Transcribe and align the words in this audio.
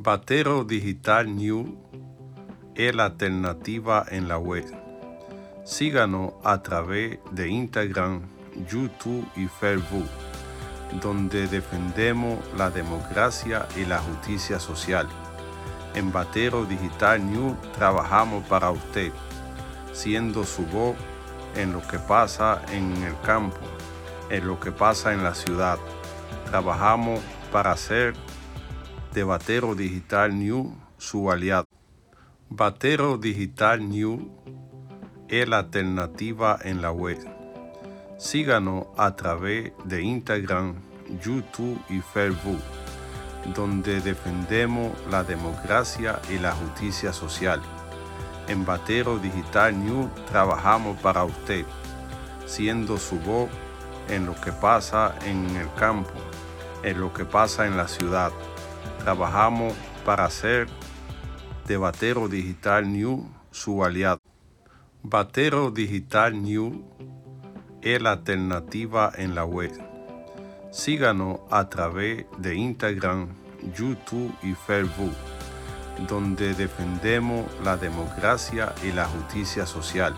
Batero 0.00 0.62
Digital 0.62 1.34
New 1.34 1.76
es 2.76 2.94
la 2.94 3.06
alternativa 3.06 4.06
en 4.08 4.28
la 4.28 4.38
web. 4.38 4.64
Síganos 5.64 6.34
a 6.44 6.62
través 6.62 7.18
de 7.32 7.48
Instagram, 7.48 8.22
YouTube 8.70 9.26
y 9.34 9.48
Facebook, 9.48 10.06
donde 11.02 11.48
defendemos 11.48 12.38
la 12.56 12.70
democracia 12.70 13.66
y 13.76 13.86
la 13.86 13.98
justicia 13.98 14.60
social. 14.60 15.08
En 15.96 16.12
Batero 16.12 16.64
Digital 16.64 17.28
New 17.28 17.56
trabajamos 17.76 18.46
para 18.46 18.70
usted, 18.70 19.10
siendo 19.92 20.44
su 20.44 20.64
voz 20.66 20.94
en 21.56 21.72
lo 21.72 21.82
que 21.88 21.98
pasa 21.98 22.62
en 22.70 23.02
el 23.02 23.20
campo, 23.22 23.58
en 24.30 24.46
lo 24.46 24.60
que 24.60 24.70
pasa 24.70 25.12
en 25.12 25.24
la 25.24 25.34
ciudad. 25.34 25.76
Trabajamos 26.44 27.18
para 27.50 27.72
hacer 27.72 28.14
de 29.18 29.24
Batero 29.24 29.74
Digital 29.74 30.38
New 30.38 30.76
su 30.96 31.28
aliado. 31.28 31.66
Batero 32.50 33.18
Digital 33.18 33.88
New 33.88 34.30
es 35.26 35.48
la 35.48 35.58
alternativa 35.58 36.56
en 36.62 36.80
la 36.80 36.92
web. 36.92 37.18
Síganos 38.16 38.86
a 38.96 39.16
través 39.16 39.72
de 39.86 40.02
Instagram, 40.02 40.76
YouTube 41.20 41.80
y 41.88 41.98
Facebook, 41.98 42.60
donde 43.56 44.00
defendemos 44.00 44.92
la 45.10 45.24
democracia 45.24 46.20
y 46.30 46.38
la 46.38 46.52
justicia 46.52 47.12
social. 47.12 47.60
En 48.46 48.64
Batero 48.64 49.18
Digital 49.18 49.76
New 49.84 50.08
trabajamos 50.30 50.96
para 51.00 51.24
usted, 51.24 51.66
siendo 52.46 52.98
su 52.98 53.18
voz 53.18 53.50
en 54.08 54.26
lo 54.26 54.40
que 54.40 54.52
pasa 54.52 55.16
en 55.26 55.56
el 55.56 55.74
campo, 55.74 56.12
en 56.84 57.00
lo 57.00 57.12
que 57.12 57.24
pasa 57.24 57.66
en 57.66 57.76
la 57.76 57.88
ciudad 57.88 58.30
trabajamos 58.98 59.74
para 60.04 60.24
hacer 60.24 60.68
de 61.66 61.76
Batero 61.76 62.28
Digital 62.28 62.90
New 62.92 63.28
su 63.50 63.84
aliado. 63.84 64.20
Batero 65.02 65.70
Digital 65.70 66.42
New 66.42 66.84
es 67.82 68.02
la 68.02 68.12
alternativa 68.12 69.12
en 69.16 69.34
la 69.34 69.44
web. 69.44 69.72
Síganos 70.70 71.40
a 71.50 71.68
través 71.68 72.26
de 72.38 72.54
Instagram, 72.54 73.28
YouTube 73.76 74.34
y 74.42 74.54
Facebook, 74.54 75.14
donde 76.08 76.54
defendemos 76.54 77.46
la 77.62 77.76
democracia 77.76 78.74
y 78.82 78.92
la 78.92 79.06
justicia 79.06 79.66
social. 79.66 80.14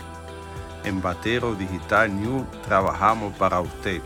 En 0.83 1.01
Batero 1.01 1.55
Digital 1.55 2.13
New 2.15 2.45
trabajamos 2.65 3.35
para 3.37 3.61
usted, 3.61 4.01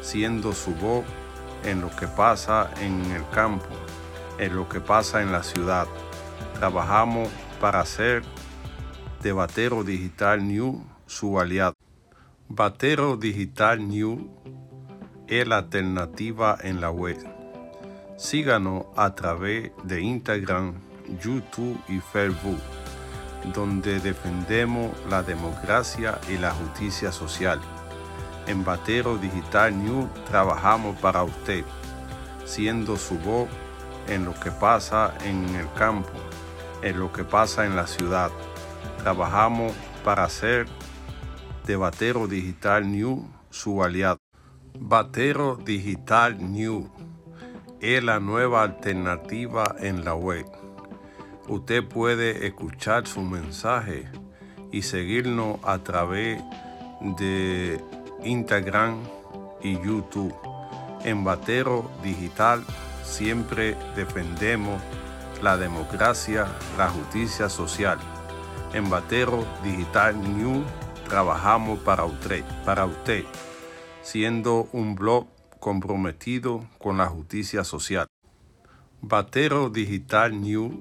siendo 0.00 0.52
su 0.52 0.74
voz 0.74 1.04
en 1.64 1.80
lo 1.80 1.90
que 1.94 2.06
pasa 2.06 2.70
en 2.80 3.04
el 3.12 3.28
campo, 3.30 3.66
en 4.40 4.56
lo 4.56 4.68
que 4.68 4.80
pasa 4.80 5.22
en 5.22 5.30
la 5.30 5.42
ciudad. 5.42 5.86
Trabajamos 6.54 7.28
para 7.60 7.80
hacer 7.80 8.22
de 9.22 9.32
Batero 9.32 9.84
Digital 9.84 10.48
New 10.48 10.82
su 11.06 11.38
aliado. 11.38 11.76
Batero 12.48 13.16
Digital 13.16 13.86
New 13.86 14.30
es 15.28 15.46
la 15.46 15.58
alternativa 15.58 16.56
en 16.62 16.80
la 16.80 16.90
web. 16.90 17.18
Síganos 18.16 18.86
a 18.96 19.14
través 19.14 19.72
de 19.84 20.00
Instagram, 20.00 20.74
YouTube 21.22 21.78
y 21.88 22.00
Facebook, 22.00 22.58
donde 23.54 24.00
defendemos 24.00 24.90
la 25.08 25.22
democracia 25.22 26.18
y 26.28 26.38
la 26.38 26.50
justicia 26.52 27.12
social. 27.12 27.60
En 28.46 28.64
Batero 28.64 29.18
Digital 29.18 29.76
New 29.76 30.08
trabajamos 30.26 30.98
para 30.98 31.22
usted, 31.24 31.64
siendo 32.46 32.96
su 32.96 33.18
voz 33.18 33.48
en 34.08 34.24
lo 34.24 34.34
que 34.38 34.50
pasa 34.50 35.14
en 35.24 35.54
el 35.54 35.70
campo, 35.74 36.10
en 36.82 36.98
lo 36.98 37.12
que 37.12 37.24
pasa 37.24 37.66
en 37.66 37.76
la 37.76 37.86
ciudad. 37.86 38.30
Trabajamos 38.98 39.72
para 40.04 40.24
hacer 40.24 40.66
de 41.66 41.76
Batero 41.76 42.26
Digital 42.26 42.90
New 42.90 43.28
su 43.50 43.82
aliado. 43.82 44.18
Batero 44.78 45.56
Digital 45.56 46.52
New 46.52 46.90
es 47.80 48.02
la 48.02 48.20
nueva 48.20 48.62
alternativa 48.62 49.74
en 49.78 50.04
la 50.04 50.14
web. 50.14 50.46
Usted 51.48 51.86
puede 51.86 52.46
escuchar 52.46 53.06
su 53.06 53.22
mensaje 53.22 54.08
y 54.70 54.82
seguirnos 54.82 55.58
a 55.64 55.78
través 55.78 56.42
de 57.18 57.82
Instagram 58.22 58.98
y 59.62 59.74
YouTube. 59.74 60.34
En 61.04 61.24
Batero 61.24 61.90
Digital 62.02 62.64
siempre 63.10 63.76
defendemos 63.96 64.80
la 65.42 65.56
democracia, 65.56 66.46
la 66.78 66.88
justicia 66.88 67.48
social. 67.48 67.98
En 68.72 68.88
Batero 68.88 69.44
Digital 69.64 70.16
New 70.36 70.62
trabajamos 71.08 71.80
para 71.80 72.04
usted, 72.04 72.44
para 72.64 72.86
usted, 72.86 73.24
siendo 74.02 74.68
un 74.72 74.94
blog 74.94 75.26
comprometido 75.58 76.64
con 76.78 76.98
la 76.98 77.06
justicia 77.06 77.64
social. 77.64 78.06
Batero 79.02 79.70
Digital 79.70 80.40
New 80.40 80.80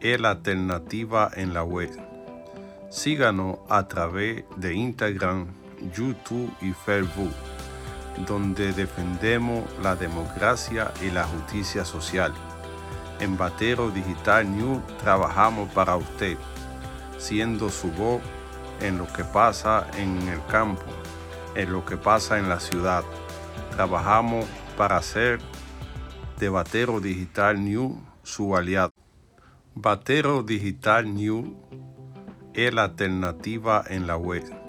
es 0.00 0.20
la 0.20 0.30
alternativa 0.30 1.30
en 1.34 1.54
la 1.54 1.62
web. 1.62 1.90
Síganos 2.90 3.58
a 3.68 3.86
través 3.86 4.44
de 4.56 4.74
Instagram, 4.74 5.46
YouTube 5.94 6.52
y 6.60 6.72
Facebook, 6.72 7.32
donde 8.26 8.72
defendemos 8.72 9.64
la 9.82 9.96
democracia 9.96 10.92
y 11.02 11.10
la 11.10 11.24
justicia 11.24 11.84
social. 11.84 12.32
En 13.20 13.36
Batero 13.36 13.90
Digital 13.90 14.50
New 14.50 14.80
trabajamos 15.02 15.70
para 15.72 15.96
usted, 15.96 16.36
siendo 17.18 17.68
su 17.70 17.90
voz 17.92 18.22
en 18.80 18.98
lo 18.98 19.06
que 19.12 19.24
pasa 19.24 19.86
en 19.96 20.16
el 20.28 20.44
campo, 20.46 20.82
en 21.54 21.72
lo 21.72 21.84
que 21.84 21.96
pasa 21.96 22.38
en 22.38 22.48
la 22.48 22.60
ciudad. 22.60 23.04
Trabajamos 23.72 24.46
para 24.76 24.96
hacer 24.96 25.38
de 26.38 26.48
Batero 26.48 27.00
Digital 27.00 27.62
New 27.62 28.00
su 28.22 28.56
aliado. 28.56 28.92
Batero 29.74 30.42
Digital 30.42 31.14
New 31.14 31.56
es 32.54 32.72
la 32.72 32.84
alternativa 32.84 33.84
en 33.86 34.06
la 34.06 34.16
web 34.16 34.59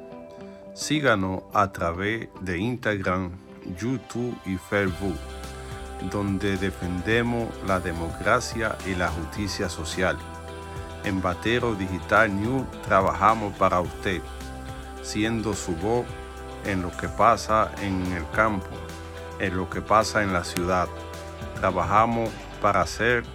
Síganos 0.74 1.44
a 1.54 1.72
través 1.74 2.30
de 2.40 2.58
Instagram, 2.58 3.32
YouTube 3.78 4.38
y 4.46 4.56
Facebook, 4.56 5.18
donde 6.10 6.56
defendemos 6.56 7.50
la 7.68 7.82
democracia 7.82 8.78
y 8.88 8.96
la 8.96 9.10
justicia 9.10 9.68
social. 9.68 10.18
En 11.04 11.22
Batero 11.22 11.76
Digital 11.76 12.34
New 12.34 12.66
trabajamos 12.86 13.54
para 13.58 13.82
usted, 13.82 14.22
siendo 15.02 15.54
su 15.54 15.76
voz 15.76 16.06
en 16.64 16.82
lo 16.82 16.92
que 16.96 17.10
pasa 17.10 17.72
en 17.82 18.06
el 18.14 18.24
campo, 18.32 18.70
en 19.40 19.58
lo 19.58 19.70
que 19.70 19.82
pasa 19.82 20.24
en 20.24 20.32
la 20.32 20.46
ciudad. 20.46 20.88
Trabajamos 21.56 22.30
para 22.62 22.82
hacer 22.82 23.26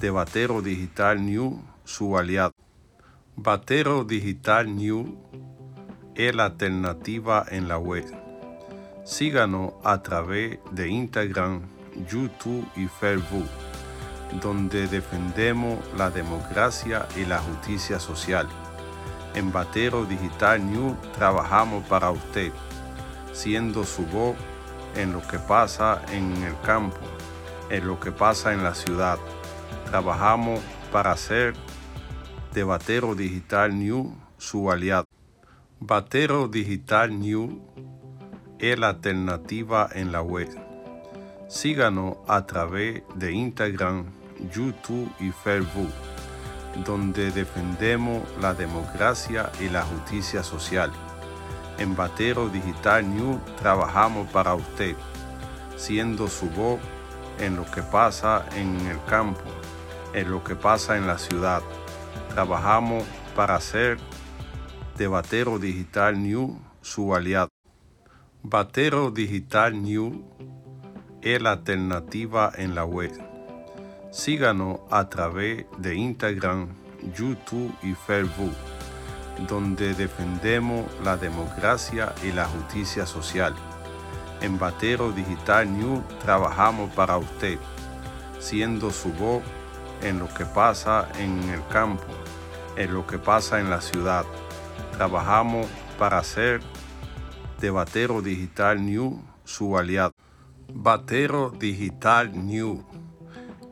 de 0.00 0.10
Batero 0.10 0.62
Digital 0.62 1.24
New 1.24 1.60
su 1.84 2.16
aliado. 2.16 2.54
Batero 3.36 4.04
Digital 4.04 4.74
New 4.74 5.16
es 6.18 6.34
la 6.34 6.46
alternativa 6.46 7.46
en 7.48 7.68
la 7.68 7.78
web. 7.78 8.04
Síganos 9.04 9.72
a 9.84 10.02
través 10.02 10.58
de 10.72 10.88
Instagram, 10.88 11.62
YouTube 12.10 12.68
y 12.76 12.86
Facebook, 12.86 13.46
donde 14.42 14.88
defendemos 14.88 15.78
la 15.96 16.10
democracia 16.10 17.06
y 17.16 17.24
la 17.24 17.38
justicia 17.38 18.00
social. 18.00 18.48
En 19.34 19.52
Batero 19.52 20.04
Digital 20.06 20.68
New 20.68 20.96
trabajamos 21.14 21.86
para 21.86 22.10
usted, 22.10 22.52
siendo 23.32 23.84
su 23.84 24.04
voz 24.06 24.36
en 24.96 25.12
lo 25.12 25.22
que 25.22 25.38
pasa 25.38 26.02
en 26.10 26.32
el 26.42 26.60
campo, 26.62 26.98
en 27.70 27.86
lo 27.86 28.00
que 28.00 28.10
pasa 28.10 28.52
en 28.52 28.64
la 28.64 28.74
ciudad. 28.74 29.18
Trabajamos 29.86 30.60
para 30.90 31.12
hacer 31.12 31.54
de 32.52 32.64
Batero 32.64 33.14
Digital 33.14 33.78
New 33.78 34.12
su 34.36 34.70
aliado. 34.70 35.17
Batero 35.80 36.48
Digital 36.48 37.20
New 37.20 37.62
es 38.58 38.76
la 38.76 38.88
alternativa 38.88 39.88
en 39.94 40.10
la 40.10 40.22
web. 40.22 40.48
Síganos 41.48 42.16
a 42.26 42.44
través 42.46 43.04
de 43.14 43.32
Instagram, 43.32 44.06
YouTube 44.52 45.08
y 45.20 45.30
Facebook, 45.30 45.92
donde 46.84 47.30
defendemos 47.30 48.24
la 48.40 48.54
democracia 48.54 49.52
y 49.60 49.68
la 49.68 49.82
justicia 49.82 50.42
social. 50.42 50.90
En 51.78 51.94
Batero 51.94 52.48
Digital 52.48 53.08
New 53.08 53.38
trabajamos 53.60 54.28
para 54.32 54.56
usted, 54.56 54.96
siendo 55.76 56.26
su 56.26 56.50
voz 56.50 56.80
en 57.38 57.54
lo 57.54 57.64
que 57.70 57.82
pasa 57.82 58.44
en 58.56 58.76
el 58.88 58.98
campo, 59.04 59.40
en 60.12 60.28
lo 60.28 60.42
que 60.42 60.56
pasa 60.56 60.96
en 60.96 61.06
la 61.06 61.18
ciudad. 61.18 61.62
Trabajamos 62.30 63.04
para 63.36 63.54
hacer 63.54 63.96
de 64.98 65.06
Batero 65.06 65.60
Digital 65.60 66.20
New 66.20 66.58
su 66.82 67.14
aliado. 67.14 67.50
Batero 68.42 69.12
Digital 69.12 69.80
New 69.80 70.24
es 71.22 71.40
la 71.40 71.52
alternativa 71.52 72.50
en 72.56 72.74
la 72.74 72.84
web. 72.84 73.12
Síganos 74.10 74.80
a 74.90 75.08
través 75.08 75.66
de 75.78 75.94
Instagram, 75.94 76.70
YouTube 77.16 77.72
y 77.80 77.94
Facebook, 77.94 78.52
donde 79.46 79.94
defendemos 79.94 80.84
la 81.04 81.16
democracia 81.16 82.12
y 82.24 82.32
la 82.32 82.46
justicia 82.46 83.06
social. 83.06 83.54
En 84.40 84.58
Batero 84.58 85.12
Digital 85.12 85.78
News 85.78 86.02
trabajamos 86.24 86.92
para 86.94 87.18
usted, 87.18 87.60
siendo 88.40 88.90
su 88.90 89.12
voz 89.12 89.44
en 90.02 90.18
lo 90.18 90.26
que 90.34 90.44
pasa 90.44 91.08
en 91.20 91.38
el 91.50 91.64
campo, 91.68 92.02
en 92.76 92.92
lo 92.92 93.06
que 93.06 93.18
pasa 93.18 93.60
en 93.60 93.70
la 93.70 93.80
ciudad. 93.80 94.24
Trabajamos 94.98 95.68
para 95.96 96.18
hacer 96.18 96.60
de 97.60 97.70
Batero 97.70 98.20
Digital 98.20 98.84
News 98.84 99.14
su 99.44 99.78
aliado. 99.78 100.12
Batero 100.74 101.50
Digital 101.50 102.32
News 102.44 102.80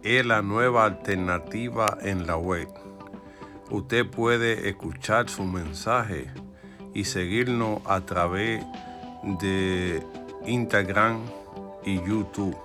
es 0.05 0.25
la 0.25 0.41
nueva 0.41 0.85
alternativa 0.85 1.99
en 2.01 2.29
la 2.29 2.37
web. 2.37 2.69
Usted 3.71 4.09
puede 4.09 4.69
escuchar 4.69 5.29
su 5.29 5.43
mensaje 5.43 6.31
y 6.95 7.07
seguirnos 7.07 7.81
a 7.87 8.03
través 8.03 8.65
de 9.41 10.07
Instagram 10.47 11.19
y 11.85 11.97
YouTube. 12.07 12.57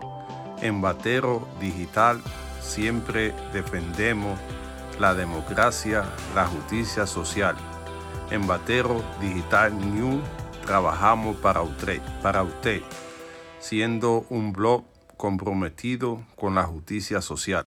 En 0.62 0.84
Batero 0.84 1.48
Digital 1.60 2.22
siempre 2.60 3.34
defendemos 3.54 4.40
la 5.00 5.16
democracia, 5.16 6.06
la 6.36 6.46
justicia 6.46 7.08
social. 7.08 7.56
En 8.30 8.48
Batero 8.48 9.04
Digital 9.20 9.74
News 9.94 10.22
trabajamos 10.66 11.36
para 11.38 11.62
usted, 11.62 12.02
para 12.22 12.44
usted, 12.44 12.82
siendo 13.60 14.26
un 14.30 14.54
blog 14.54 14.84
comprometido 15.18 16.24
con 16.36 16.56
la 16.56 16.64
justicia 16.64 17.22
social. 17.22 17.60